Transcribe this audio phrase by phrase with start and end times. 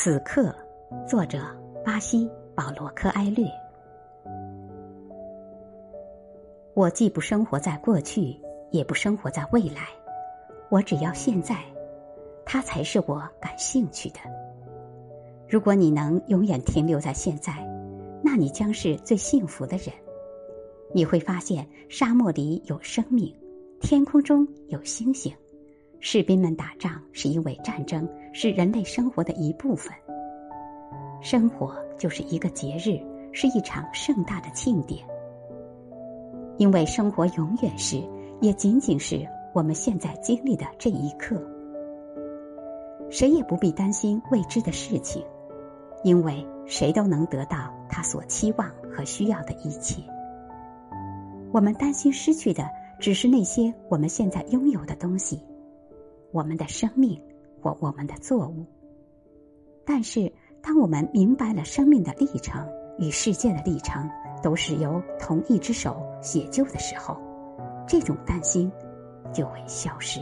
[0.00, 0.54] 此刻，
[1.08, 1.40] 作者
[1.84, 2.24] 巴西·
[2.54, 3.44] 保罗·科埃略。
[6.72, 8.40] 我既不生活在过去，
[8.70, 9.88] 也不生活在未来，
[10.68, 11.56] 我只要现在，
[12.46, 14.20] 它才是我感兴趣的。
[15.48, 17.52] 如果你能永远停留在现在，
[18.22, 19.88] 那你将是最幸福的人。
[20.94, 23.34] 你会发现，沙漠里有生命，
[23.80, 25.34] 天空中有星星。
[26.00, 29.92] 士兵们打仗是因为战争是人类生活的一部分。
[31.20, 33.00] 生活就是一个节日，
[33.32, 35.04] 是一场盛大的庆典。
[36.56, 38.00] 因为生活永远是，
[38.40, 41.36] 也仅仅是我们现在经历的这一刻。
[43.10, 45.24] 谁也不必担心未知的事情，
[46.04, 50.02] 因为谁都能得到他所期望和需要的一切。
[51.50, 52.68] 我们担心失去的，
[53.00, 55.40] 只是那些我们现在拥有的东西。
[56.30, 57.20] 我们的生命
[57.60, 58.66] 或我们的作物，
[59.84, 62.66] 但是当我们明白了生命的历程
[62.98, 64.08] 与世界的历程
[64.42, 67.16] 都是由同一只手写就的时候，
[67.86, 68.70] 这种担心
[69.32, 70.20] 就会消失。